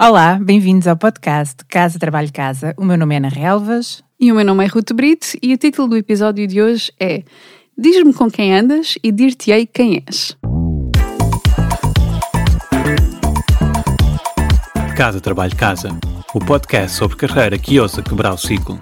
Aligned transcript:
Olá, 0.00 0.38
bem-vindos 0.40 0.86
ao 0.86 0.96
podcast 0.96 1.64
Casa 1.68 1.98
Trabalho 1.98 2.32
Casa. 2.32 2.72
O 2.76 2.84
meu 2.84 2.96
nome 2.96 3.16
é 3.16 3.18
Ana 3.18 3.28
Relvas. 3.28 4.00
E 4.20 4.30
o 4.30 4.36
meu 4.36 4.44
nome 4.44 4.64
é 4.64 4.68
Ruth 4.68 4.92
Brito 4.92 5.26
e 5.42 5.52
o 5.52 5.58
título 5.58 5.88
do 5.88 5.96
episódio 5.96 6.46
de 6.46 6.62
hoje 6.62 6.92
é 7.00 7.24
Diz-me 7.76 8.14
com 8.14 8.30
quem 8.30 8.56
andas 8.56 8.94
e 9.02 9.10
dir-te-ei 9.10 9.66
quem 9.66 10.04
és. 10.06 10.36
Casa 14.96 15.20
Trabalho 15.20 15.56
Casa, 15.56 15.88
o 16.32 16.38
podcast 16.38 16.96
sobre 16.96 17.16
carreira 17.16 17.58
que 17.58 17.80
ousa 17.80 18.00
quebrar 18.00 18.34
o 18.34 18.38
ciclo. 18.38 18.78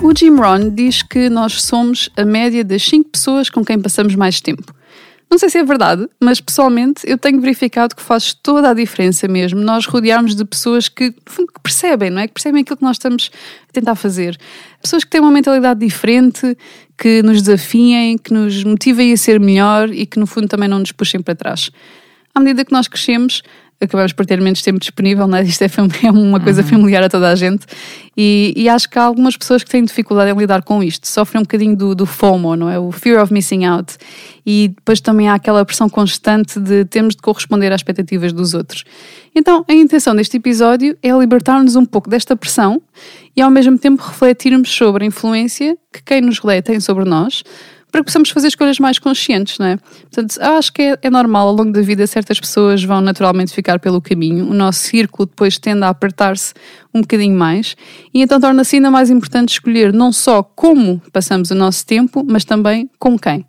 O 0.00 0.16
Jim 0.16 0.36
Rohn 0.36 0.70
diz 0.70 1.02
que 1.02 1.28
nós 1.28 1.62
somos 1.62 2.08
a 2.16 2.24
média 2.24 2.64
das 2.64 2.84
5 2.84 3.10
pessoas 3.10 3.50
com 3.50 3.64
quem 3.64 3.82
passamos 3.82 4.14
mais 4.14 4.40
tempo. 4.40 4.72
Não 5.32 5.38
sei 5.38 5.48
se 5.48 5.56
é 5.56 5.64
verdade, 5.64 6.06
mas 6.20 6.42
pessoalmente 6.42 7.08
eu 7.08 7.16
tenho 7.16 7.40
verificado 7.40 7.96
que 7.96 8.02
faz 8.02 8.34
toda 8.34 8.68
a 8.68 8.74
diferença 8.74 9.26
mesmo 9.26 9.60
nós 9.60 9.86
rodearmos 9.86 10.36
de 10.36 10.44
pessoas 10.44 10.90
que, 10.90 11.10
que 11.10 11.60
percebem, 11.62 12.10
não 12.10 12.20
é? 12.20 12.26
Que 12.28 12.34
percebem 12.34 12.60
aquilo 12.60 12.76
que 12.76 12.82
nós 12.82 12.96
estamos 12.96 13.30
a 13.66 13.72
tentar 13.72 13.94
fazer. 13.94 14.38
Pessoas 14.82 15.04
que 15.04 15.08
têm 15.08 15.22
uma 15.22 15.30
mentalidade 15.30 15.80
diferente, 15.80 16.54
que 16.98 17.22
nos 17.22 17.40
desafiem, 17.40 18.18
que 18.18 18.30
nos 18.30 18.62
motivem 18.62 19.10
a 19.10 19.16
ser 19.16 19.40
melhor 19.40 19.88
e 19.88 20.04
que 20.04 20.20
no 20.20 20.26
fundo 20.26 20.48
também 20.48 20.68
não 20.68 20.80
nos 20.80 20.92
puxem 20.92 21.22
para 21.22 21.34
trás. 21.34 21.70
À 22.34 22.38
medida 22.38 22.62
que 22.62 22.72
nós 22.72 22.86
crescemos, 22.86 23.42
acabamos 23.84 24.12
por 24.12 24.24
ter 24.24 24.40
menos 24.40 24.62
tempo 24.62 24.78
disponível, 24.78 25.26
não 25.26 25.38
é? 25.38 25.42
Isto 25.42 25.62
é, 25.62 25.70
é 26.04 26.10
uma 26.10 26.40
coisa 26.40 26.62
uhum. 26.62 26.68
familiar 26.68 27.02
a 27.02 27.08
toda 27.08 27.28
a 27.28 27.34
gente. 27.34 27.66
E, 28.16 28.52
e, 28.56 28.68
acho 28.68 28.88
que 28.88 28.98
há 28.98 29.02
algumas 29.02 29.36
pessoas 29.36 29.64
que 29.64 29.70
têm 29.70 29.82
dificuldade 29.84 30.30
em 30.30 30.36
lidar 30.36 30.62
com 30.62 30.82
isto, 30.82 31.08
sofrem 31.08 31.40
um 31.40 31.44
bocadinho 31.44 31.74
do, 31.74 31.94
do 31.94 32.04
FOMO, 32.04 32.54
não 32.56 32.68
é? 32.68 32.78
O 32.78 32.92
Fear 32.92 33.22
of 33.22 33.32
Missing 33.32 33.64
Out. 33.64 33.96
E 34.44 34.68
depois 34.68 35.00
também 35.00 35.28
há 35.28 35.34
aquela 35.34 35.64
pressão 35.64 35.88
constante 35.88 36.60
de 36.60 36.84
termos 36.84 37.14
de 37.14 37.22
corresponder 37.22 37.72
às 37.72 37.80
expectativas 37.80 38.32
dos 38.32 38.52
outros. 38.52 38.84
Então, 39.34 39.64
a 39.66 39.72
intenção 39.72 40.14
deste 40.14 40.36
episódio 40.36 40.96
é 41.02 41.10
libertar-nos 41.10 41.74
um 41.74 41.86
pouco 41.86 42.10
desta 42.10 42.36
pressão 42.36 42.82
e 43.34 43.40
ao 43.40 43.50
mesmo 43.50 43.78
tempo 43.78 44.02
refletirmos 44.02 44.70
sobre 44.70 45.04
a 45.04 45.06
influência 45.06 45.76
que 45.92 46.02
quem 46.02 46.20
nos 46.20 46.38
rodeia 46.38 46.62
tem 46.62 46.78
sobre 46.80 47.04
nós, 47.04 47.42
para 47.92 48.00
que 48.00 48.06
possamos 48.06 48.30
fazer 48.30 48.48
escolhas 48.48 48.78
mais 48.78 48.98
conscientes, 48.98 49.58
não 49.58 49.66
é? 49.66 49.76
Portanto, 49.76 50.40
acho 50.40 50.72
que 50.72 50.80
é, 50.80 50.98
é, 51.02 51.10
normal 51.10 51.48
ao 51.48 51.54
longo 51.54 51.70
da 51.70 51.82
vida 51.82 52.06
certas 52.06 52.40
pessoas 52.40 52.82
vão 52.82 53.02
naturalmente 53.02 53.52
ficar 53.52 53.78
pelo 53.78 54.00
caminho, 54.00 54.48
o 54.48 54.54
nosso 54.54 54.80
círculo 54.80 55.26
depois 55.26 55.58
tende 55.58 55.84
a 55.84 55.90
apertar-se 55.90 56.54
um 56.94 57.02
bocadinho 57.02 57.36
mais 57.36 57.76
e 58.12 58.22
então 58.22 58.40
torna-se 58.40 58.76
ainda 58.76 58.90
mais 58.90 59.10
importante 59.10 59.50
escolher 59.50 59.92
não 59.92 60.10
só 60.10 60.42
como 60.42 61.02
passamos 61.12 61.50
o 61.50 61.54
nosso 61.54 61.84
tempo, 61.84 62.24
mas 62.26 62.44
também 62.44 62.90
com 62.98 63.18
quem. 63.18 63.46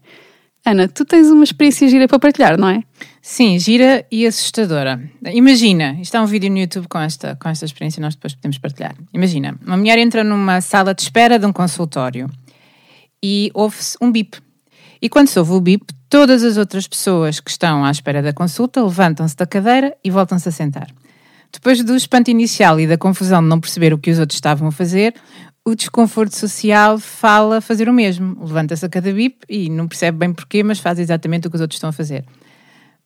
Ana, 0.66 0.88
tu 0.88 1.04
tens 1.04 1.28
uma 1.30 1.44
experiência 1.44 1.88
gira 1.90 2.08
para 2.08 2.20
partilhar, 2.20 2.58
não 2.58 2.70
é? 2.70 2.84
Sim, 3.22 3.60
gira 3.60 4.06
e 4.10 4.26
assustadora. 4.26 5.02
Imagina, 5.34 5.98
isto 6.02 6.16
é 6.16 6.22
um 6.22 6.26
vídeo 6.26 6.50
no 6.50 6.58
YouTube 6.58 6.88
com 6.88 7.00
esta, 7.00 7.36
com 7.36 7.50
esta 7.50 7.66
experiência 7.66 8.02
nós 8.02 8.16
depois 8.16 8.34
podemos 8.34 8.58
partilhar. 8.58 8.96
Imagina, 9.14 9.58
uma 9.66 9.76
mulher 9.76 9.98
entra 9.98 10.24
numa 10.24 10.62
sala 10.62 10.94
de 10.94 11.02
espera 11.02 11.38
de 11.38 11.46
um 11.46 11.52
consultório 11.52 12.30
e 13.24 13.50
ouve-se 13.54 13.98
um 14.02 14.12
bip. 14.12 14.38
E 15.02 15.08
quando 15.08 15.30
se 15.30 15.40
ouve 15.40 15.54
o 15.54 15.62
bip, 15.62 15.86
todas 16.10 16.44
as 16.44 16.58
outras 16.58 16.88
pessoas 16.88 17.40
que 17.40 17.50
estão 17.50 17.86
à 17.86 17.90
espera 17.90 18.22
da 18.22 18.34
consulta 18.34 18.84
levantam-se 18.84 19.36
da 19.38 19.46
cadeira 19.46 19.96
e 20.04 20.12
voltam-se 20.12 20.50
a 20.50 20.52
sentar. 20.52 20.88
Depois 21.52 21.82
do 21.84 21.96
espanto 21.96 22.30
inicial 22.30 22.80
e 22.80 22.88
da 22.88 22.98
confusão 22.98 23.42
de 23.42 23.48
não 23.48 23.60
perceber 23.60 23.94
o 23.94 23.98
que 23.98 24.12
os 24.12 24.20
outros 24.20 24.36
estavam 24.36 24.68
a 24.68 24.72
fazer, 24.72 25.14
o 25.66 25.76
desconforto 25.76 26.36
social 26.36 27.00
fala 27.00 27.62
fazer 27.62 27.88
o 27.88 27.94
mesmo. 27.94 28.38
Levanta-se 28.42 28.86
a 28.86 28.90
cada 28.90 29.14
bip 29.14 29.46
e 29.48 29.70
não 29.70 29.88
percebe 29.88 30.18
bem 30.18 30.34
porquê, 30.34 30.62
mas 30.62 30.80
faz 30.80 31.00
exatamente 31.00 31.48
o 31.48 31.50
que 31.50 31.56
os 31.56 31.62
outros 31.62 31.78
estão 31.78 31.90
a 31.90 31.94
fazer. 31.94 32.26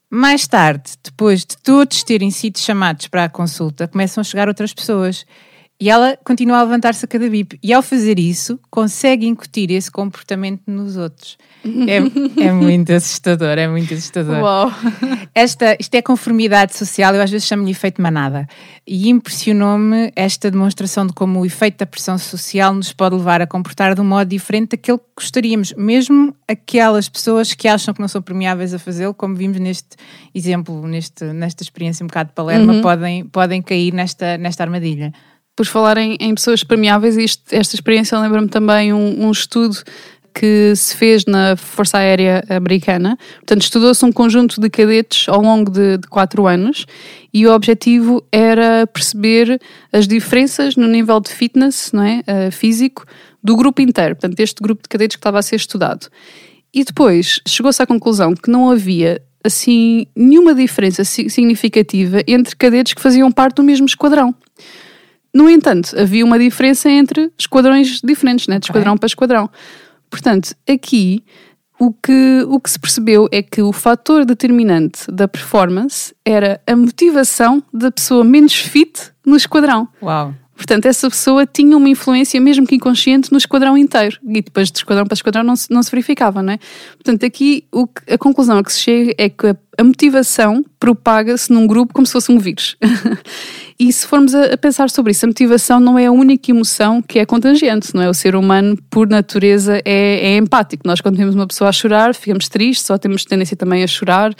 Mais 0.10 0.48
tarde, 0.48 0.92
depois 1.04 1.42
de 1.42 1.58
todos 1.58 2.04
terem 2.04 2.32
sido 2.32 2.58
chamados 2.58 3.08
para 3.08 3.26
a 3.26 3.30
consulta, 3.30 3.88
começam 3.88 4.22
a 4.22 4.24
chegar 4.24 4.48
outras 4.48 4.74
pessoas 4.74 5.26
e 5.80 5.92
ela 5.92 6.18
continua 6.24 6.58
a 6.58 6.64
levantar-se 6.64 7.06
a 7.06 7.08
cada 7.08 7.30
bip. 7.30 7.60
E 7.62 7.72
ao 7.72 7.84
fazer 7.84 8.18
isso, 8.18 8.60
consegue 8.70 9.28
incutir 9.28 9.70
esse 9.70 9.92
comportamento 9.92 10.62
nos 10.66 10.98
outros. 10.98 11.38
É, 11.88 12.46
é 12.48 12.52
muito 12.52 12.92
assustador, 12.92 13.60
é 13.60 13.68
muito 13.68 13.94
assustador. 13.94 14.40
Uau. 14.40 14.72
Esta, 15.36 15.78
isto 15.80 15.94
é 15.94 16.02
conformidade 16.02 16.76
social, 16.76 17.14
eu 17.14 17.22
às 17.22 17.30
vezes 17.30 17.48
chamo-lhe 17.48 17.72
efeito 17.72 18.02
manada. 18.02 18.48
E 18.88 19.08
impressionou-me 19.10 20.12
esta 20.16 20.50
demonstração 20.50 21.06
de 21.06 21.14
como 21.14 21.42
o 21.42 21.46
efeito 21.46 21.78
da 21.78 21.86
pressão 21.86 22.18
social 22.18 22.74
nos 22.74 22.92
pode 22.92 23.16
levar 23.16 23.42
a 23.42 23.46
comportar 23.46 23.94
de 23.94 24.02
um 24.02 24.06
modo 24.06 24.28
diferente 24.28 24.70
daquele 24.72 24.98
que 24.98 25.04
gostaríamos, 25.16 25.74
mesmo 25.78 26.34
aquelas 26.48 27.08
pessoas 27.08 27.54
que 27.54 27.68
acham 27.68 27.94
que 27.94 28.02
não 28.02 28.08
são 28.08 28.22
permeáveis 28.22 28.74
a 28.74 28.80
fazê-lo, 28.80 29.14
como 29.14 29.36
vimos 29.36 29.60
neste 29.60 29.90
exemplo, 30.34 30.88
neste, 30.88 31.24
nesta 31.26 31.62
experiência 31.62 32.04
um 32.04 32.08
bocado 32.08 32.30
de 32.30 32.36
Palermo, 32.36 32.72
uhum. 32.72 32.82
podem, 32.82 33.26
podem 33.26 33.62
cair 33.62 33.94
nesta, 33.94 34.38
nesta 34.40 34.64
armadilha 34.64 35.14
por 35.58 35.66
falar 35.66 35.98
em, 35.98 36.16
em 36.20 36.36
pessoas 36.36 36.64
permeáveis, 36.64 37.18
isto, 37.18 37.44
esta 37.52 37.76
experiência 37.76 38.18
lembra-me 38.20 38.48
também 38.48 38.94
um, 38.94 39.26
um 39.26 39.32
estudo 39.32 39.76
que 40.32 40.72
se 40.76 40.96
fez 40.96 41.26
na 41.26 41.56
Força 41.56 41.98
Aérea 41.98 42.44
Americana. 42.48 43.18
Portanto, 43.38 43.64
estudou-se 43.64 44.06
um 44.06 44.12
conjunto 44.12 44.62
de 44.62 44.70
cadetes 44.70 45.28
ao 45.28 45.42
longo 45.42 45.72
de, 45.72 45.98
de, 45.98 46.08
quatro 46.08 46.46
anos 46.46 46.86
e 47.34 47.48
o 47.48 47.52
objetivo 47.52 48.24
era 48.32 48.86
perceber 48.86 49.60
as 49.92 50.08
diferenças 50.08 50.76
no 50.76 50.88
nível 50.88 51.20
de 51.20 51.32
fitness 51.32 51.92
não 51.92 52.04
é, 52.04 52.20
uh, 52.20 52.52
físico 52.52 53.04
do 53.44 53.56
grupo 53.56 53.82
inteiro, 53.82 54.16
portanto, 54.16 54.36
deste 54.36 54.62
grupo 54.62 54.84
de 54.84 54.90
cadetes 54.90 55.16
que 55.16 55.22
estava 55.22 55.40
a 55.40 55.42
ser 55.42 55.56
estudado. 55.56 56.08
E 56.72 56.84
depois 56.84 57.42
chegou-se 57.48 57.82
à 57.82 57.88
conclusão 57.88 58.36
que 58.36 58.52
não 58.52 58.70
havia 58.70 59.20
assim 59.44 60.06
nenhuma 60.16 60.54
diferença 60.54 61.04
significativa 61.04 62.22
entre 62.28 62.56
cadetes 62.56 62.94
que 62.94 63.02
faziam 63.02 63.32
parte 63.32 63.56
do 63.56 63.64
mesmo 63.64 63.88
esquadrão. 63.88 64.36
No 65.38 65.48
entanto, 65.48 65.96
havia 65.96 66.26
uma 66.26 66.40
diferença 66.40 66.90
entre 66.90 67.32
esquadrões 67.38 68.02
diferentes, 68.04 68.48
né? 68.48 68.58
de 68.58 68.66
esquadrão 68.66 68.94
okay. 68.94 69.02
para 69.02 69.08
esquadrão. 69.08 69.50
Portanto, 70.10 70.56
aqui 70.68 71.24
o 71.80 71.94
que, 71.94 72.44
o 72.48 72.60
que 72.60 72.72
se 72.72 72.80
percebeu 72.80 73.30
é 73.32 73.44
que 73.44 73.62
o 73.62 73.72
fator 73.72 74.26
determinante 74.26 75.06
da 75.12 75.28
performance 75.28 76.12
era 76.26 76.60
a 76.66 76.76
motivação 76.76 77.62
da 77.72 77.92
pessoa 77.92 78.24
menos 78.24 78.56
fit 78.56 79.12
no 79.24 79.36
esquadrão. 79.36 79.88
Uau! 80.02 80.34
Portanto, 80.58 80.88
essa 80.88 81.10
pessoa 81.10 81.46
tinha 81.46 81.78
uma 81.78 81.88
influência, 81.88 82.42
mesmo 82.42 82.66
que 82.66 82.76
inconsciente, 82.76 83.32
no 83.32 83.38
esquadrão 83.38 83.78
inteiro. 83.78 84.18
E 84.28 84.42
depois 84.42 84.72
de 84.72 84.80
esquadrão 84.80 85.06
para 85.06 85.14
esquadrão 85.14 85.44
não 85.44 85.56
se, 85.56 85.72
não 85.72 85.84
se 85.84 85.92
verificava, 85.92 86.42
não 86.42 86.54
é? 86.54 86.60
Portanto, 86.96 87.26
aqui 87.26 87.64
o 87.72 87.88
a 88.10 88.18
conclusão 88.18 88.58
a 88.58 88.64
que 88.64 88.74
se 88.74 88.80
chega 88.80 89.14
é 89.18 89.30
que 89.30 89.48
a, 89.48 89.56
a 89.78 89.84
motivação 89.84 90.66
propaga-se 90.80 91.54
num 91.54 91.68
grupo 91.68 91.94
como 91.94 92.06
se 92.06 92.14
fosse 92.14 92.32
um 92.32 92.40
vírus. 92.40 92.76
E 93.80 93.94
se 93.94 94.08
formos 94.08 94.34
a, 94.34 94.56
a, 94.56 94.58
pensar 94.58 94.90
sobre 94.90 95.12
isso, 95.12 95.24
a 95.24 95.28
motivação 95.28 95.80
não 95.80 96.00
é 96.00 96.08
a 96.08 96.12
única 96.12 96.50
emoção 96.50 97.00
que 97.00 97.20
é 97.20 97.26
contagiante, 97.28 97.94
não 97.94 98.02
é? 98.02 98.10
O 98.10 98.14
ser 98.14 98.36
humano, 98.36 98.76
por 98.90 99.08
natureza, 99.08 99.80
é, 99.86 100.34
é 100.34 100.38
empático. 100.38 100.82
Nós, 100.84 101.00
quando 101.00 101.16
vemos 101.16 101.36
uma 101.36 101.46
pessoa 101.46 101.70
a 101.70 101.72
chorar, 101.72 102.16
ficamos 102.16 102.50
tristes, 102.50 102.88
só 102.88 102.98
temos 102.98 103.24
tendência 103.24 103.56
também 103.56 103.84
a 103.84 103.88
chorar. 103.88 104.34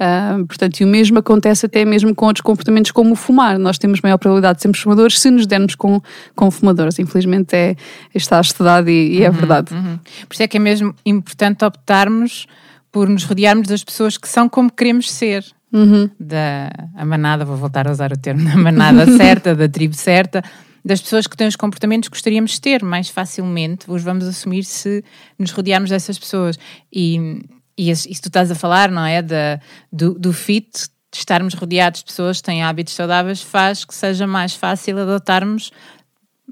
Uh, 0.00 0.46
portanto, 0.46 0.80
e 0.80 0.84
o 0.84 0.88
mesmo 0.88 1.18
acontece 1.18 1.66
até 1.66 1.84
mesmo 1.84 2.14
com 2.14 2.24
outros 2.24 2.40
comportamentos 2.40 2.90
como 2.90 3.12
o 3.12 3.14
fumar. 3.14 3.58
Nós 3.58 3.76
temos 3.76 4.00
maior 4.00 4.16
probabilidade 4.16 4.56
de 4.56 4.62
sermos 4.62 4.80
fumadores 4.80 5.20
se 5.20 5.30
nos 5.30 5.46
dermos 5.46 5.74
com, 5.74 6.00
com 6.34 6.50
fumadores. 6.50 6.98
Infelizmente 6.98 7.54
é, 7.54 7.76
está 8.14 8.40
estudado 8.40 8.88
e, 8.88 9.18
e 9.18 9.22
é 9.22 9.28
uhum, 9.28 9.36
verdade. 9.36 9.74
Uhum. 9.74 9.98
Por 10.26 10.32
isso 10.32 10.42
é 10.42 10.48
que 10.48 10.56
é 10.56 10.60
mesmo 10.60 10.94
importante 11.04 11.66
optarmos 11.66 12.46
por 12.90 13.10
nos 13.10 13.24
rodearmos 13.24 13.68
das 13.68 13.84
pessoas 13.84 14.16
que 14.16 14.26
são 14.26 14.48
como 14.48 14.72
queremos 14.72 15.12
ser 15.12 15.44
uhum. 15.70 16.08
da 16.18 16.70
a 16.96 17.04
manada, 17.04 17.44
vou 17.44 17.56
voltar 17.56 17.86
a 17.86 17.92
usar 17.92 18.10
o 18.10 18.16
termo, 18.16 18.48
da 18.48 18.56
manada 18.56 19.06
certa, 19.18 19.54
da 19.54 19.68
tribo 19.68 19.94
certa, 19.94 20.42
das 20.82 21.02
pessoas 21.02 21.26
que 21.26 21.36
têm 21.36 21.46
os 21.46 21.56
comportamentos 21.56 22.08
que 22.08 22.14
gostaríamos 22.14 22.52
de 22.52 22.60
ter 22.62 22.82
mais 22.82 23.10
facilmente, 23.10 23.84
os 23.86 24.02
vamos 24.02 24.26
assumir 24.26 24.64
se 24.64 25.04
nos 25.38 25.50
rodearmos 25.50 25.90
dessas 25.90 26.18
pessoas. 26.18 26.58
E, 26.90 27.42
e 27.80 27.90
isso 27.90 28.22
tu 28.22 28.28
estás 28.28 28.50
a 28.50 28.54
falar, 28.54 28.90
não 28.90 29.06
é? 29.06 29.22
Da, 29.22 29.58
do, 29.90 30.12
do 30.18 30.32
fit, 30.34 30.70
de 31.10 31.18
estarmos 31.18 31.54
rodeados 31.54 32.00
de 32.00 32.06
pessoas 32.06 32.38
que 32.38 32.44
têm 32.44 32.62
hábitos 32.62 32.94
saudáveis, 32.94 33.40
faz 33.40 33.86
que 33.86 33.94
seja 33.94 34.26
mais 34.26 34.54
fácil 34.54 34.98
adotarmos 34.98 35.72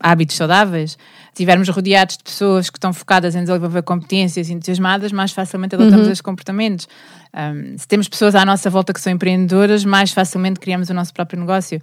hábitos 0.00 0.36
saudáveis, 0.36 0.96
estivermos 1.26 1.68
rodeados 1.68 2.16
de 2.16 2.24
pessoas 2.24 2.70
que 2.70 2.78
estão 2.78 2.92
focadas 2.92 3.34
em 3.34 3.44
desenvolver 3.44 3.82
competências 3.82 4.48
entusiasmadas, 4.48 5.12
mais 5.12 5.32
facilmente 5.32 5.74
adotamos 5.74 6.06
uhum. 6.06 6.12
esses 6.12 6.22
comportamentos. 6.22 6.88
Um, 7.34 7.76
se 7.76 7.86
temos 7.86 8.08
pessoas 8.08 8.34
à 8.34 8.44
nossa 8.44 8.70
volta 8.70 8.94
que 8.94 9.00
são 9.00 9.12
empreendedoras, 9.12 9.84
mais 9.84 10.12
facilmente 10.12 10.60
criamos 10.60 10.88
o 10.88 10.94
nosso 10.94 11.12
próprio 11.12 11.38
negócio. 11.38 11.82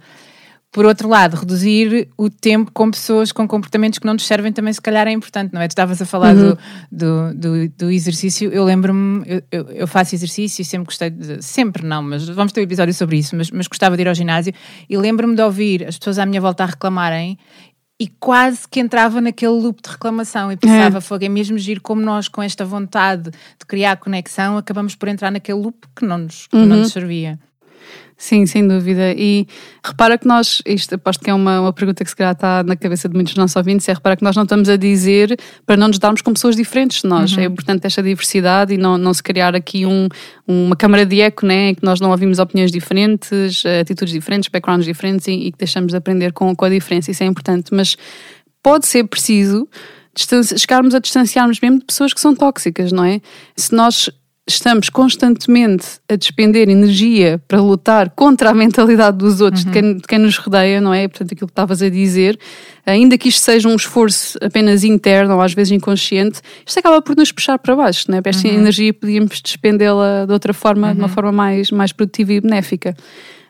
Por 0.76 0.84
outro 0.84 1.08
lado, 1.08 1.36
reduzir 1.36 2.06
o 2.18 2.28
tempo 2.28 2.70
com 2.70 2.90
pessoas 2.90 3.32
com 3.32 3.48
comportamentos 3.48 3.98
que 3.98 4.04
não 4.04 4.12
nos 4.12 4.26
servem 4.26 4.52
também, 4.52 4.70
se 4.74 4.82
calhar, 4.82 5.08
é 5.08 5.10
importante, 5.10 5.54
não 5.54 5.62
é? 5.62 5.66
Tu 5.66 5.70
estavas 5.70 6.02
a 6.02 6.04
falar 6.04 6.36
uhum. 6.36 6.50
do, 6.92 7.32
do, 7.32 7.34
do, 7.34 7.68
do, 7.78 7.90
exercício. 7.90 8.52
Eu 8.52 8.62
lembro-me, 8.62 9.24
eu, 9.26 9.42
eu, 9.50 9.68
eu, 9.70 9.86
faço 9.86 10.14
exercício 10.14 10.60
e 10.60 10.66
sempre 10.66 10.84
gostei 10.84 11.08
de. 11.08 11.42
Sempre 11.42 11.82
não, 11.82 12.02
mas 12.02 12.28
vamos 12.28 12.52
ter 12.52 12.60
um 12.60 12.64
episódio 12.64 12.92
sobre 12.92 13.16
isso. 13.16 13.34
Mas, 13.34 13.50
mas 13.50 13.66
gostava 13.66 13.96
de 13.96 14.02
ir 14.02 14.08
ao 14.08 14.14
ginásio 14.14 14.52
e 14.86 14.98
lembro-me 14.98 15.34
de 15.34 15.40
ouvir 15.40 15.86
as 15.86 15.96
pessoas 15.96 16.18
à 16.18 16.26
minha 16.26 16.42
volta 16.42 16.64
a 16.64 16.66
reclamarem 16.66 17.38
e 17.98 18.06
quase 18.06 18.68
que 18.68 18.78
entrava 18.78 19.18
naquele 19.18 19.52
loop 19.52 19.80
de 19.82 19.88
reclamação 19.88 20.52
e 20.52 20.58
pensava, 20.58 20.98
é. 20.98 21.00
fogo, 21.00 21.24
é 21.24 21.28
mesmo 21.30 21.56
giro 21.56 21.80
como 21.80 22.02
nós, 22.02 22.28
com 22.28 22.42
esta 22.42 22.66
vontade 22.66 23.30
de 23.30 23.66
criar 23.66 23.96
conexão, 23.96 24.58
acabamos 24.58 24.94
por 24.94 25.08
entrar 25.08 25.30
naquele 25.30 25.58
loop 25.58 25.86
que 25.96 26.04
não 26.04 26.18
nos, 26.18 26.46
que 26.46 26.54
uhum. 26.54 26.66
não 26.66 26.76
nos 26.76 26.92
servia. 26.92 27.38
Sim, 28.18 28.46
sem 28.46 28.66
dúvida. 28.66 29.12
E 29.12 29.46
repara 29.84 30.16
que 30.16 30.26
nós, 30.26 30.62
isto 30.64 30.94
aposto 30.94 31.22
que 31.22 31.28
é 31.28 31.34
uma, 31.34 31.60
uma 31.60 31.72
pergunta 31.72 32.02
que 32.02 32.08
se 32.08 32.16
calhar 32.16 32.32
está 32.32 32.62
na 32.62 32.74
cabeça 32.74 33.08
de 33.08 33.14
muitos 33.14 33.34
dos 33.34 33.38
nossos 33.38 33.56
ouvintes, 33.56 33.86
é 33.88 33.92
repara 33.92 34.16
que 34.16 34.24
nós 34.24 34.34
não 34.34 34.44
estamos 34.44 34.70
a 34.70 34.76
dizer 34.76 35.38
para 35.66 35.76
não 35.76 35.88
nos 35.88 35.98
darmos 35.98 36.22
com 36.22 36.32
pessoas 36.32 36.56
diferentes 36.56 37.02
de 37.02 37.08
nós. 37.08 37.32
Uhum. 37.32 37.42
É 37.42 37.44
importante 37.44 37.86
esta 37.86 38.02
diversidade 38.02 38.72
e 38.72 38.78
não, 38.78 38.96
não 38.96 39.12
se 39.12 39.22
criar 39.22 39.54
aqui 39.54 39.84
um, 39.84 40.08
uma 40.46 40.74
câmara 40.74 41.04
de 41.04 41.20
eco, 41.20 41.44
né? 41.44 41.74
que 41.74 41.84
nós 41.84 42.00
não 42.00 42.10
ouvimos 42.10 42.38
opiniões 42.38 42.72
diferentes, 42.72 43.64
atitudes 43.80 44.14
diferentes, 44.14 44.48
backgrounds 44.48 44.86
diferentes 44.86 45.28
e, 45.28 45.32
e 45.32 45.52
que 45.52 45.58
deixamos 45.58 45.92
de 45.92 45.98
aprender 45.98 46.32
com, 46.32 46.56
com 46.56 46.64
a 46.64 46.70
diferença. 46.70 47.10
Isso 47.10 47.22
é 47.22 47.26
importante. 47.26 47.74
Mas 47.74 47.96
pode 48.62 48.86
ser 48.86 49.04
preciso 49.04 49.68
chegarmos 50.56 50.94
a 50.94 50.98
distanciarmos 50.98 51.60
mesmo 51.60 51.80
de 51.80 51.84
pessoas 51.84 52.14
que 52.14 52.20
são 52.20 52.34
tóxicas, 52.34 52.90
não 52.90 53.04
é? 53.04 53.20
Se 53.54 53.74
nós 53.74 54.10
estamos 54.48 54.88
constantemente 54.88 55.98
a 56.08 56.14
despender 56.14 56.68
energia 56.68 57.40
para 57.48 57.60
lutar 57.60 58.10
contra 58.10 58.50
a 58.50 58.54
mentalidade 58.54 59.18
dos 59.18 59.40
outros, 59.40 59.64
uhum. 59.64 59.70
de, 59.72 59.80
quem, 59.80 59.96
de, 59.96 60.02
quem, 60.02 60.18
nos 60.18 60.36
rodeia, 60.38 60.80
não 60.80 60.94
é? 60.94 61.08
Portanto, 61.08 61.32
aquilo 61.32 61.48
que 61.48 61.52
estavas 61.52 61.82
a 61.82 61.88
dizer, 61.88 62.38
ainda 62.84 63.18
que 63.18 63.28
isto 63.28 63.40
seja 63.40 63.68
um 63.68 63.74
esforço 63.74 64.38
apenas 64.40 64.84
interno 64.84 65.34
ou 65.34 65.40
às 65.40 65.52
vezes 65.52 65.72
inconsciente, 65.72 66.40
isto 66.64 66.78
acaba 66.78 67.02
por 67.02 67.16
nos 67.16 67.32
puxar 67.32 67.58
para 67.58 67.74
baixo, 67.74 68.04
não 68.08 68.18
é? 68.18 68.22
Para 68.22 68.30
esta 68.30 68.46
uhum. 68.46 68.54
energia 68.54 68.94
podíamos 68.94 69.40
despendê-la 69.40 70.26
de 70.26 70.32
outra 70.32 70.54
forma, 70.54 70.88
uhum. 70.88 70.94
de 70.94 71.00
uma 71.00 71.08
uhum. 71.08 71.12
forma 71.12 71.32
mais, 71.32 71.70
mais 71.72 71.92
produtiva 71.92 72.32
e 72.32 72.40
benéfica. 72.40 72.94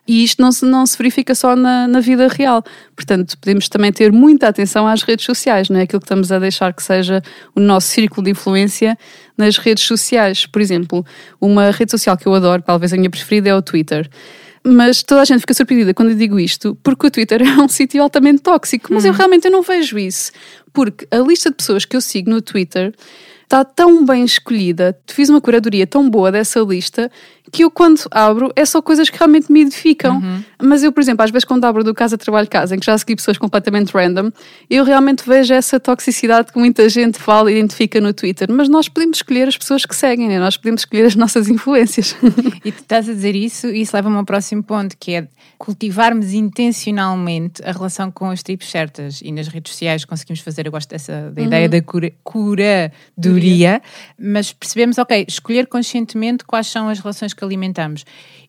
E 0.07 0.23
isto 0.23 0.41
não 0.41 0.53
se, 0.53 0.65
não 0.65 0.87
se 0.87 0.97
verifica 0.97 1.35
só 1.35 1.57
na, 1.57 1.89
na 1.89 2.01
vida 2.01 2.29
real. 2.29 2.63
Portanto, 2.95 3.37
podemos 3.39 3.69
também 3.69 3.93
ter 3.93 4.13
muita 4.13 4.49
atenção 4.49 4.87
às 4.87 5.03
redes 5.03 5.25
sociais, 5.25 5.69
não 5.69 5.81
é? 5.81 5.83
Aquilo 5.83 6.01
que 6.01 6.07
estamos 6.07 6.31
a 6.31 6.39
deixar 6.39 6.73
que 6.73 6.83
seja 6.83 7.23
o 7.55 7.61
nosso 7.61 7.89
círculo 7.89 8.25
de 8.25 8.31
influência 8.31 8.97
nas 9.37 9.57
redes 9.59 9.85
sociais. 9.85 10.47
Por 10.47 10.63
exemplo, 10.63 11.05
uma 11.41 11.71
rede 11.71 11.91
social 11.91 12.17
que 12.17 12.27
eu 12.27 12.35
adoro, 12.35 12.63
talvez 12.63 12.93
a 12.93 12.97
minha 12.97 13.11
preferida, 13.11 13.49
é 13.49 13.55
o 13.55 13.63
Twitter 13.63 14.09
mas 14.69 15.05
toda 15.05 15.23
a 15.23 15.25
gente 15.25 15.41
fica 15.43 15.55
surpreendida 15.55 15.95
quando 15.95 16.11
eu 16.11 16.17
digo 16.17 16.41
isto, 16.41 16.77
porque 16.83 17.07
o 17.07 17.11
Twitter 17.11 17.41
é 17.47 17.63
um 17.63 17.69
sítio 17.69 18.03
altamente 18.03 18.43
tóxico. 18.43 18.93
Mas 18.93 19.05
eu 19.05 19.13
uhum. 19.13 19.17
realmente 19.17 19.45
eu 19.45 19.53
não 19.53 19.63
vejo 19.63 19.97
isso, 19.97 20.33
porque 20.73 21.07
a 21.09 21.19
lista 21.19 21.51
de 21.51 21.57
pessoas 21.57 21.85
que 21.85 21.97
eu 21.97 22.01
sigo 22.01 22.29
no 22.29 22.43
Twitter 22.43 22.93
está 23.47 23.65
tão 23.65 24.05
bem 24.05 24.25
escolhida, 24.25 24.99
fiz 25.07 25.29
uma 25.29 25.41
curadoria 25.41 25.87
tão 25.87 26.11
boa 26.11 26.33
dessa 26.33 26.61
lista 26.61 27.11
que 27.53 27.63
eu 27.65 27.71
quando 27.71 28.01
abro 28.11 28.53
é 28.57 28.65
só 28.65 28.83
coisas 28.83 29.09
que 29.09 29.19
realmente 29.19 29.51
me 29.51 29.61
edificam. 29.63 30.17
Uhum. 30.17 30.43
Mas 30.63 30.83
eu, 30.83 30.91
por 30.91 31.01
exemplo, 31.01 31.25
às 31.25 31.31
vezes 31.31 31.45
quando 31.45 31.65
abro 31.65 31.85
do 31.85 31.95
Casa 31.95 32.19
Trabalho 32.19 32.49
Casa, 32.49 32.75
em 32.75 32.79
que 32.79 32.87
já 32.87 32.97
segui 32.99 33.15
pessoas 33.17 33.39
completamente 33.39 33.93
random, 33.93 34.31
eu 34.69 34.85
realmente 34.85 35.23
vejo 35.27 35.55
essa 35.55 35.79
toxicidade 35.79 36.53
que 36.53 36.59
muita 36.59 36.89
gente 36.89 37.19
fala 37.19 37.51
e 37.51 37.57
identifica 37.57 38.01
no 38.01 38.13
Twitter. 38.13 38.51
Mas 38.51 38.69
nós 38.69 38.89
podemos 38.89 39.19
escolher 39.19 39.49
as 39.49 39.57
pessoas 39.57 39.87
que 39.87 39.95
seguem, 39.95 40.29
né? 40.29 40.39
nós 40.39 40.57
podemos 40.57 40.83
escolher 40.83 41.07
as 41.07 41.15
nossas 41.15 41.49
influências. 41.49 42.17
E 42.65 42.73
tu 42.73 42.81
estás 42.81 43.09
a 43.09 43.13
dizer 43.13 43.37
isso 43.37 43.69
e 43.69 43.83
isso 43.83 43.95
leva-me 43.95 44.17
ao 44.17 44.25
próximo 44.25 44.63
ponto, 44.63 44.97
que 44.99 45.13
é 45.13 45.29
cultivarmos 45.57 46.33
intencionalmente 46.33 47.63
a 47.65 47.71
relação 47.71 48.11
com 48.11 48.31
as 48.31 48.43
tribos 48.43 48.69
certas. 48.69 49.21
E 49.23 49.31
nas 49.31 49.47
redes 49.47 49.73
sociais 49.73 50.05
conseguimos 50.05 50.41
fazer, 50.41 50.67
eu 50.67 50.73
gosto 50.73 50.91
dessa 50.91 51.31
da 51.31 51.41
uhum. 51.41 51.47
ideia 51.47 51.69
da 51.69 51.81
cura, 51.81 52.93
curadoria, 53.37 53.83
mas 54.19 54.53
percebemos, 54.53 54.99
ok, 54.99 55.25
escolher 55.29 55.67
conscientemente 55.67 56.45
quais 56.45 56.67
são 56.67 56.89
as 56.89 56.99
relações 56.99 57.33
que 57.33 57.45
alimentamos. 57.45 58.05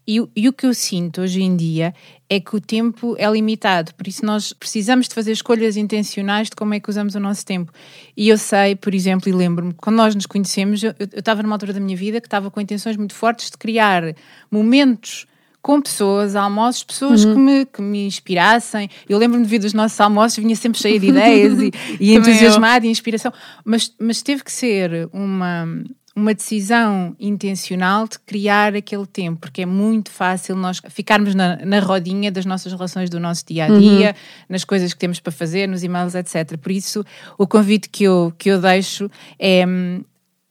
E, 0.08 0.22
e, 0.34 0.48
o 0.48 0.54
que 0.54 0.66
eu 0.66 0.74
sinto 0.74 1.20
hoje 1.20 1.42
em 1.44 1.58
dia 1.58 1.94
é 2.30 2.40
que 2.40 2.56
o 2.56 2.62
tempo 2.62 3.16
é 3.20 3.30
limitado, 3.30 3.94
por 3.94 4.08
isso 4.08 4.26
nós 4.26 4.54
precisamos 4.54 5.10
de 5.10 5.14
fazer 5.14 5.34
escolhas 5.34 5.76
intencionais 5.76 6.50
de 6.50 6.56
como 6.56 6.74
é 6.74 6.80
que 6.80 6.90
usamos 6.90 7.14
o 7.16 7.20
nosso 7.20 7.46
tempo. 7.46 7.74
E 8.16 8.30
eu 8.30 8.38
sei, 8.38 8.76
por 8.76 8.96
exemplo, 8.96 9.28
e 9.28 9.34
lembro-me, 9.34 9.74
quando 9.74 9.98
nós 9.98 10.16
nos 10.16 10.26
conhecemos, 10.26 10.82
eu 10.82 10.94
estava 11.14 11.44
numa 11.44 11.56
altura 11.56 11.74
da 11.74 11.82
minha 11.82 11.98
vida 11.98 12.22
que 12.22 12.28
estava 12.28 12.50
com 12.50 12.62
intenções 12.62 12.96
muito 12.96 13.14
fortes 13.14 13.52
de 13.52 13.58
criar 13.58 14.16
momentos 14.50 15.28
com 15.68 15.82
pessoas, 15.82 16.34
almoços, 16.34 16.82
pessoas 16.82 17.26
uhum. 17.26 17.34
que, 17.34 17.40
me, 17.42 17.66
que 17.66 17.82
me 17.82 18.08
inspirassem. 18.08 18.90
Eu 19.10 19.18
lembro-me 19.18 19.44
de 19.44 19.50
vir 19.50 19.60
dos 19.60 19.74
nossos 19.74 20.00
almoços, 20.00 20.38
vinha 20.38 20.56
sempre 20.56 20.80
cheia 20.80 20.98
de 20.98 21.08
ideias 21.08 21.60
e, 21.60 21.72
e 22.00 22.16
entusiasmada 22.16 22.88
e 22.88 22.90
inspiração, 22.90 23.34
mas, 23.66 23.94
mas 24.00 24.22
teve 24.22 24.46
que 24.46 24.52
ser 24.52 25.10
uma, 25.12 25.68
uma 26.16 26.34
decisão 26.34 27.14
intencional 27.20 28.08
de 28.08 28.18
criar 28.20 28.78
aquele 28.78 29.06
tempo, 29.06 29.42
porque 29.42 29.64
é 29.64 29.66
muito 29.66 30.10
fácil 30.10 30.56
nós 30.56 30.80
ficarmos 30.88 31.36
na, 31.36 31.58
na 31.58 31.82
rodinha 31.82 32.32
das 32.32 32.46
nossas 32.46 32.72
relações 32.72 33.10
do 33.10 33.20
nosso 33.20 33.46
dia 33.46 33.66
a 33.66 33.68
dia, 33.68 34.08
uhum. 34.12 34.46
nas 34.48 34.64
coisas 34.64 34.94
que 34.94 35.00
temos 35.00 35.20
para 35.20 35.34
fazer, 35.34 35.68
nos 35.68 35.84
e-mails, 35.84 36.16
etc. 36.16 36.56
Por 36.58 36.72
isso, 36.72 37.04
o 37.38 37.46
convite 37.46 37.90
que 37.90 38.06
eu, 38.06 38.34
que 38.38 38.50
eu 38.50 38.62
deixo 38.62 39.12
é 39.38 39.66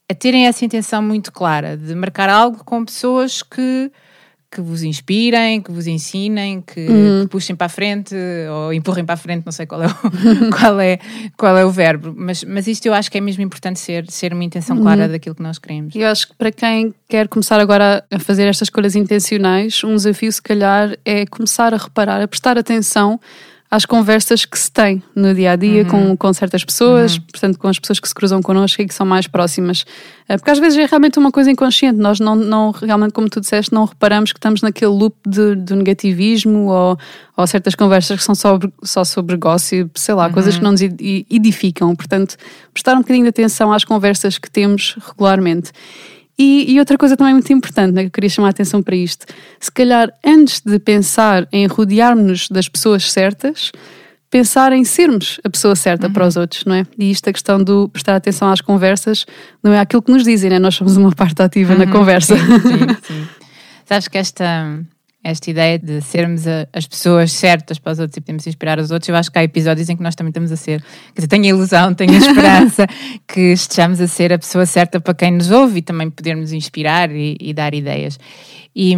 a 0.07 0.13
terem 0.13 0.45
essa 0.45 0.63
intenção 0.63 1.01
muito 1.01 1.31
clara 1.31 1.75
de 1.75 1.95
marcar 1.95 2.29
algo 2.29 2.63
com 2.63 2.85
pessoas 2.85 3.41
que 3.41 3.91
que 4.49 4.61
vos 4.61 4.81
inspirem, 4.81 5.61
que 5.61 5.71
vos 5.71 5.87
ensinem, 5.87 6.61
que, 6.61 6.87
uhum. 6.87 7.21
que, 7.23 7.27
puxem 7.29 7.55
para 7.55 7.65
a 7.65 7.69
frente 7.69 8.15
ou 8.49 8.73
empurrem 8.73 9.05
para 9.05 9.15
a 9.15 9.17
frente, 9.17 9.45
não 9.45 9.51
sei 9.51 9.65
qual 9.65 9.83
é 9.83 9.87
o, 9.87 9.91
qual 10.57 10.79
é, 10.79 10.99
qual 11.37 11.57
é 11.57 11.65
o 11.65 11.69
verbo, 11.69 12.13
mas, 12.15 12.43
mas 12.43 12.65
isto 12.65 12.85
eu 12.85 12.93
acho 12.93 13.11
que 13.11 13.17
é 13.17 13.21
mesmo 13.21 13.43
importante 13.43 13.79
ser, 13.79 14.09
ser 14.09 14.33
uma 14.33 14.43
intenção 14.43 14.79
clara 14.81 15.05
uhum. 15.05 15.11
daquilo 15.11 15.35
que 15.35 15.43
nós 15.43 15.59
queremos. 15.59 15.93
Eu 15.95 16.07
acho 16.07 16.29
que 16.29 16.35
para 16.35 16.51
quem 16.51 16.93
quer 17.09 17.27
começar 17.27 17.59
agora 17.59 18.03
a 18.09 18.19
fazer 18.19 18.45
estas 18.47 18.67
escolhas 18.67 18.95
intencionais, 18.95 19.83
um 19.83 19.95
desafio 19.95 20.31
se 20.31 20.41
calhar 20.41 20.97
é 21.03 21.25
começar 21.25 21.73
a 21.73 21.77
reparar, 21.77 22.21
a 22.21 22.27
prestar 22.27 22.57
atenção 22.57 23.19
às 23.69 23.85
conversas 23.85 24.45
que 24.45 24.57
se 24.57 24.71
tem 24.71 25.03
no 25.13 25.33
dia 25.33 25.51
a 25.51 25.55
dia 25.55 25.83
uhum. 25.83 25.89
com, 25.89 26.17
com 26.17 26.33
certas 26.33 26.63
pessoas, 26.63 27.15
uhum. 27.15 27.21
portanto, 27.31 27.59
com 27.59 27.67
as 27.67 27.77
pessoas 27.77 27.99
que 27.99 28.07
se 28.07 28.15
cruzam 28.15 28.41
connosco 28.41 28.81
e 28.81 28.87
que 28.87 28.93
são 28.93 29.05
mais 29.05 29.27
próximas. 29.27 29.85
Eh, 30.29 30.37
porque 30.37 30.51
às 30.51 30.59
vezes 30.59 30.77
é 30.77 30.85
realmente 30.85 31.19
uma 31.19 31.31
coisa 31.31 31.51
inconsciente, 31.51 31.99
nós 31.99 32.19
não, 32.19 32.33
não 32.33 32.71
realmente, 32.71 33.11
como 33.11 33.29
tu 33.29 33.41
disseste, 33.41 33.73
não 33.73 33.83
reparamos 33.83 34.31
que 34.31 34.39
estamos 34.39 34.61
naquele 34.61 34.91
loop 34.91 35.15
de, 35.27 35.55
de 35.55 35.75
negativismo 35.75 36.67
ou, 36.67 36.97
ou 37.35 37.47
certas 37.47 37.75
conversas 37.75 38.17
que 38.17 38.23
são 38.23 38.35
sobre, 38.35 38.71
só 38.83 39.03
sobre 39.03 39.35
gossip, 39.35 39.91
sei 39.95 40.15
lá, 40.15 40.27
uhum. 40.27 40.33
coisas 40.33 40.57
que 40.57 40.63
não 40.63 40.71
nos 40.71 40.81
edificam. 40.81 41.93
Portanto, 41.93 42.37
prestar 42.73 42.93
um 42.93 42.99
bocadinho 42.99 43.23
de 43.23 43.29
atenção 43.29 43.73
às 43.73 43.83
conversas 43.83 44.37
que 44.37 44.49
temos 44.49 44.95
regularmente. 45.09 45.71
E, 46.39 46.71
e, 46.71 46.79
outra 46.79 46.97
coisa 46.97 47.17
também 47.17 47.33
muito 47.33 47.51
importante, 47.51 47.93
né, 47.93 48.01
que 48.01 48.07
eu 48.07 48.11
queria 48.11 48.29
chamar 48.29 48.49
a 48.49 48.51
atenção 48.51 48.83
para 48.83 48.95
isto, 48.95 49.25
se 49.59 49.71
calhar 49.71 50.13
antes 50.23 50.61
de 50.61 50.77
pensar 50.77 51.47
em 51.51 51.65
rodearmos-nos 51.65 52.47
das 52.49 52.69
pessoas 52.69 53.11
certas, 53.11 53.71
pensar 54.29 54.71
em 54.71 54.83
sermos 54.83 55.39
a 55.43 55.49
pessoa 55.49 55.75
certa 55.75 56.07
uhum. 56.07 56.13
para 56.13 56.27
os 56.27 56.37
outros, 56.37 56.63
não 56.65 56.75
é? 56.75 56.85
E 56.97 57.09
isto 57.09 57.27
a 57.27 57.33
questão 57.33 57.63
do 57.63 57.89
prestar 57.89 58.15
atenção 58.15 58.51
às 58.51 58.61
conversas 58.61 59.25
não 59.63 59.73
é 59.73 59.79
aquilo 59.79 60.01
que 60.01 60.11
nos 60.11 60.23
dizem, 60.23 60.49
né? 60.49 60.59
Nós 60.59 60.75
somos 60.75 60.95
uma 60.95 61.11
parte 61.11 61.41
ativa 61.41 61.73
uhum. 61.73 61.79
na 61.79 61.87
conversa. 61.87 62.37
Sim, 62.37 62.59
sim, 62.59 62.97
sim. 63.03 63.27
Sabes 63.85 64.07
que 64.07 64.17
esta 64.17 64.79
esta 65.29 65.51
ideia 65.51 65.77
de 65.77 66.01
sermos 66.01 66.47
a, 66.47 66.67
as 66.71 66.87
pessoas 66.87 67.33
certas 67.33 67.77
para 67.77 67.91
os 67.91 67.99
outros 67.99 68.17
e 68.17 68.21
podemos 68.21 68.47
inspirar 68.47 68.79
os 68.79 68.91
outros, 68.91 69.09
eu 69.09 69.15
acho 69.15 69.29
que 69.29 69.37
há 69.37 69.43
episódios 69.43 69.89
em 69.89 69.97
que 69.97 70.01
nós 70.01 70.15
também 70.15 70.29
estamos 70.29 70.51
a 70.51 70.55
ser, 70.55 70.81
quer 71.13 71.15
dizer, 71.15 71.27
tenho 71.27 71.43
a 71.43 71.47
ilusão, 71.47 71.93
tenho 71.93 72.13
a 72.13 72.17
esperança 72.17 72.87
que 73.27 73.51
estejamos 73.51 73.99
a 73.99 74.07
ser 74.07 74.31
a 74.31 74.39
pessoa 74.39 74.65
certa 74.65 75.01
para 75.01 75.13
quem 75.13 75.31
nos 75.31 75.51
ouve 75.51 75.79
e 75.79 75.81
também 75.81 76.09
podermos 76.09 76.53
inspirar 76.53 77.11
e, 77.11 77.35
e 77.41 77.53
dar 77.53 77.73
ideias. 77.73 78.17
E, 78.73 78.95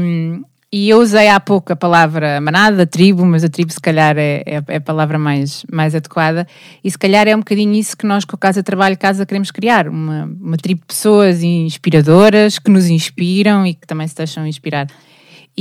e 0.72 0.88
eu 0.88 1.00
usei 1.00 1.30
há 1.30 1.40
pouco 1.40 1.74
a 1.74 1.76
palavra 1.76 2.40
manada, 2.40 2.86
tribo, 2.86 3.26
mas 3.26 3.44
a 3.44 3.50
tribo 3.50 3.74
se 3.74 3.80
calhar 3.80 4.16
é, 4.20 4.44
é, 4.46 4.64
é, 4.68 4.76
a 4.76 4.82
palavra 4.82 5.18
mais, 5.18 5.66
mais 5.72 5.96
adequada. 5.96 6.48
E 6.84 6.92
se 6.92 6.98
calhar 6.98 7.28
é 7.28 7.36
um 7.36 7.40
bocadinho 7.40 7.74
isso 7.74 7.98
que 7.98 8.06
nós 8.06 8.24
com 8.24 8.36
a 8.36 8.40
Casa 8.40 8.62
Trabalho 8.62 8.96
Casa 8.96 9.26
queremos 9.26 9.50
criar. 9.50 9.88
Uma, 9.88 10.26
uma 10.40 10.58
tribo 10.58 10.82
de 10.82 10.86
pessoas 10.86 11.42
inspiradoras 11.42 12.60
que 12.60 12.70
nos 12.70 12.88
inspiram 12.88 13.66
e 13.66 13.74
que 13.74 13.88
também 13.88 14.08
se 14.08 14.16
deixam 14.16 14.46
inspirar. 14.46 14.86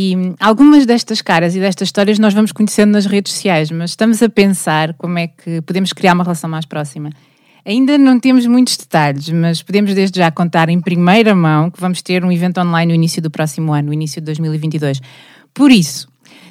E 0.01 0.15
algumas 0.39 0.87
destas 0.87 1.21
caras 1.21 1.57
e 1.57 1.59
destas 1.59 1.89
histórias 1.89 2.21
nós 2.21 2.33
vamos 2.33 2.53
conhecendo 2.53 2.93
nas 2.93 3.05
redes 3.05 3.33
sociais, 3.33 3.69
mas 3.69 3.91
estamos 3.91 4.23
a 4.23 4.29
pensar 4.29 4.95
como 4.95 5.19
é 5.19 5.27
que 5.27 5.61
podemos 5.63 5.93
criar 5.93 6.15
uma 6.15 6.23
relação 6.23 6.49
mais 6.49 6.65
próxima. 6.65 7.11
Ainda 7.67 7.99
não 7.99 8.21
temos 8.21 8.47
muitos 8.47 8.77
detalhes, 8.77 9.29
mas 9.29 9.61
podemos 9.61 9.93
desde 9.93 10.21
já 10.21 10.31
contar 10.31 10.69
em 10.69 10.81
primeira 10.81 11.35
mão 11.35 11.69
que 11.69 11.81
vamos 11.81 12.01
ter 12.01 12.25
um 12.25 12.31
evento 12.31 12.61
online 12.61 12.93
no 12.93 12.95
início 12.95 13.21
do 13.21 13.29
próximo 13.29 13.73
ano, 13.73 13.89
no 13.89 13.93
início 13.93 14.21
de 14.21 14.27
2022. 14.27 15.01
Por 15.53 15.73
isso, 15.73 16.07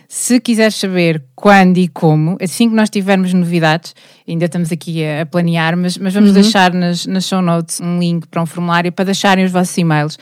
se 0.10 0.42
quiseres 0.42 0.76
saber 0.76 1.24
quando 1.34 1.78
e 1.78 1.88
como, 1.88 2.38
assim 2.42 2.68
que 2.68 2.76
nós 2.76 2.90
tivermos 2.90 3.32
novidades, 3.32 3.96
ainda 4.28 4.44
estamos 4.44 4.74
aqui 4.74 5.06
a, 5.06 5.26
planear, 5.26 5.78
mas, 5.78 5.98
mas 5.98 6.14
vamos 6.14 6.32
uhum. 6.32 6.42
deixar 6.42 6.74
nas, 6.74 7.06
nas 7.06 7.26
show 7.26 7.42
notes 7.42 7.80
um 7.80 7.98
link 7.98 8.28
para 8.28 8.42
um 8.42 8.46
formulário 8.46 8.92
para 8.92 9.06
deixarem 9.06 9.46
os 9.46 9.54
vossos 9.54 9.78
e-mails 9.78 10.18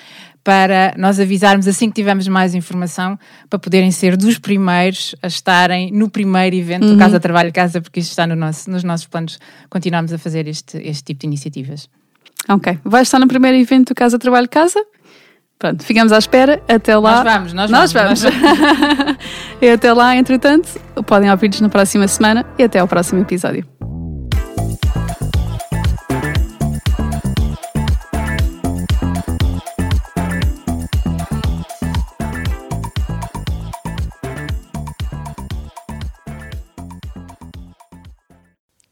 para 0.45 0.93
nós 0.95 1.19
avisarmos 1.19 1.67
assim 1.67 1.89
que 1.89 1.95
tivermos 1.95 2.27
mais 2.27 2.53
informação, 2.53 3.17
para 3.49 3.57
poderem 3.57 3.89
ser 3.89 4.15
dos 4.15 4.37
primeiros 4.37 5.15
a 5.19 5.25
estarem 5.25 5.91
no 5.91 6.07
primeiro 6.07 6.55
evento 6.55 6.85
uhum. 6.85 6.93
do 6.93 6.99
Casa 6.99 7.19
Trabalho 7.19 7.51
Casa, 7.51 7.81
porque 7.81 7.99
isto 7.99 8.11
está 8.11 8.27
no 8.27 8.35
nosso, 8.35 8.69
nos 8.69 8.83
nossos 8.83 9.07
planos, 9.07 9.39
continuamos 9.71 10.13
a 10.13 10.19
fazer 10.19 10.47
este, 10.47 10.77
este 10.77 11.03
tipo 11.03 11.21
de 11.21 11.25
iniciativas. 11.25 11.89
Ok. 12.47 12.77
Vai 12.85 13.01
estar 13.01 13.17
no 13.17 13.27
primeiro 13.27 13.57
evento 13.57 13.87
do 13.87 13.95
Casa 13.95 14.19
Trabalho 14.19 14.47
Casa? 14.47 14.79
Pronto, 15.57 15.83
ficamos 15.83 16.11
à 16.11 16.19
espera. 16.19 16.61
Até 16.67 16.95
lá. 16.95 17.23
Nós 17.23 17.33
vamos, 17.33 17.53
nós, 17.53 17.71
nós 17.71 17.91
vamos. 17.91 18.21
vamos. 18.21 19.17
e 19.59 19.67
até 19.67 19.91
lá, 19.93 20.15
entretanto, 20.15 20.69
podem 21.07 21.31
ouvir-nos 21.31 21.59
na 21.59 21.69
próxima 21.69 22.07
semana 22.07 22.45
e 22.59 22.63
até 22.63 22.77
ao 22.77 22.87
próximo 22.87 23.19
episódio. 23.19 23.65